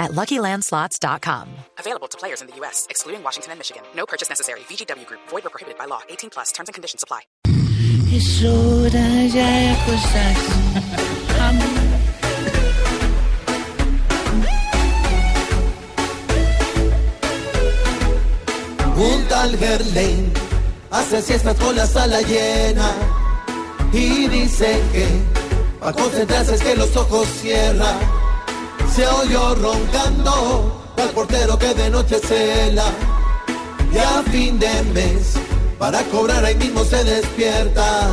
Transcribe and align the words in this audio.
at 0.00 0.10
LuckyLandSlots.com. 0.12 1.48
Available 1.78 2.08
to 2.08 2.18
players 2.18 2.40
in 2.40 2.48
the 2.48 2.56
U.S., 2.56 2.86
excluding 2.90 3.22
Washington 3.22 3.52
and 3.52 3.60
Michigan. 3.60 3.82
No 3.94 4.06
purchase 4.06 4.28
necessary. 4.28 4.60
VGW 4.60 5.06
Group. 5.06 5.20
Void 5.28 5.46
or 5.46 5.50
prohibited 5.50 5.78
by 5.78 5.84
law. 5.84 6.00
18 6.08 6.30
plus. 6.30 6.50
Terms 6.50 6.68
and 6.68 6.74
conditions 6.74 7.04
apply. 7.04 7.20
Es 8.12 8.42
hora 8.42 9.26
ya 9.28 9.46
de 9.46 9.70
acostarse. 9.70 10.50
Un 18.96 19.28
tal 19.28 19.56
Gerlain 19.56 20.32
hace 20.90 21.22
siestas 21.22 21.56
con 21.56 21.74
la 21.76 21.86
sala 21.86 22.20
llena 22.22 22.92
y 23.92 24.28
dice 24.28 24.82
que 24.92 25.06
para 25.78 25.92
concentrarse 25.92 26.56
es 26.56 26.62
que 26.62 26.76
los 26.76 26.94
ojos 26.96 27.26
cierra. 27.40 28.19
Se 28.94 29.06
oyó 29.06 29.54
roncando 29.54 30.82
al 30.96 31.10
portero 31.10 31.58
que 31.58 31.72
de 31.74 31.90
noche 31.90 32.18
cela 32.18 32.84
y 33.92 33.98
a 33.98 34.22
fin 34.30 34.58
de 34.58 34.82
mes 34.94 35.34
para 35.78 36.02
cobrar 36.04 36.44
ahí 36.44 36.54
mismo 36.56 36.84
se 36.84 37.02
despierta. 37.04 38.08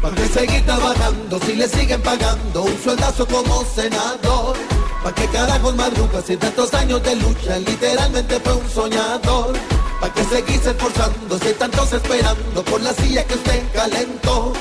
¿Para 0.00 0.14
que 0.14 0.28
seguir 0.28 0.64
trabajando 0.64 1.40
si 1.40 1.54
le 1.54 1.68
siguen 1.68 2.00
pagando 2.02 2.62
un 2.62 2.78
sueldazo 2.82 3.26
como 3.26 3.64
senador? 3.64 4.56
¿Para 5.02 5.14
qué 5.14 5.26
carajos 5.26 5.74
madruga 5.74 6.22
si 6.22 6.36
tantos 6.36 6.72
años 6.74 7.02
de 7.02 7.16
lucha 7.16 7.58
literalmente 7.58 8.40
fue 8.40 8.54
un 8.54 8.70
soñador? 8.70 9.54
¿Para 10.00 10.14
qué 10.14 10.24
seguirse 10.24 10.70
esforzando 10.70 11.38
si 11.38 11.52
tantos 11.54 11.92
esperando 11.92 12.64
por 12.64 12.80
la 12.80 12.92
silla 12.94 13.24
que 13.24 13.34
usted 13.34 13.62
calentó? 13.72 14.52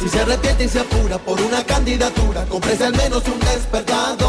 Si 0.00 0.08
se 0.08 0.20
arrepiente 0.20 0.64
y 0.64 0.68
se 0.68 0.80
apura 0.80 1.18
por 1.18 1.38
una 1.40 1.62
candidatura, 1.64 2.46
cómprese 2.46 2.84
al 2.84 2.96
menos 2.96 3.22
un 3.26 3.38
despertador. 3.40 4.19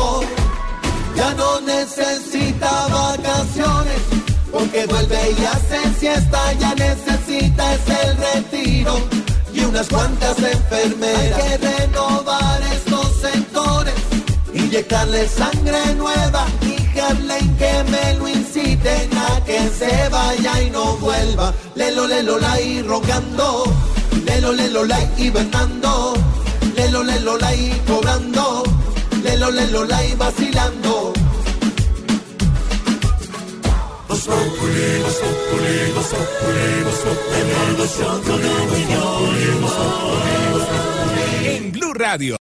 Porque 4.61 4.85
vuelve 4.85 5.17
y 5.39 5.45
hace 5.45 5.99
siesta, 5.99 6.53
ya 6.53 6.75
necesita 6.75 7.73
es 7.73 7.81
el 8.03 8.17
retiro 8.17 8.95
y 9.51 9.61
unas 9.61 9.87
cuantas 9.87 10.37
enfermeras. 10.37 11.41
Hay 11.41 11.57
que 11.57 11.67
renovar 11.67 12.61
estos 12.71 13.07
sectores, 13.21 13.93
inyectarle 14.53 15.27
sangre 15.27 15.95
nueva 15.95 16.45
y 16.61 16.99
Harlem 16.99 17.57
que 17.57 17.83
me 17.89 18.13
lo 18.19 18.27
inciten 18.27 19.09
a 19.17 19.43
que 19.45 19.67
se 19.79 20.09
vaya 20.09 20.61
y 20.61 20.69
no 20.69 20.95
vuelva. 20.97 21.53
Lelo, 21.73 22.05
lelo, 22.05 22.37
la 22.37 22.61
y 22.61 22.83
rogando, 22.83 23.63
lelo, 24.25 24.53
lelo, 24.53 24.85
la 24.85 24.99
hibernando, 25.17 26.13
lelo, 26.75 27.03
lelo, 27.03 27.37
la 27.37 27.55
y 27.55 27.81
cobrando, 27.87 28.63
lelo, 29.23 29.49
lelo, 29.49 29.85
la 29.85 30.05
y 30.05 30.13
vacilando. 30.13 31.00
En 41.43 41.71
Blue 41.71 41.93
Radio. 41.93 42.37